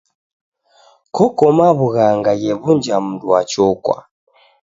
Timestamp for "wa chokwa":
3.33-3.97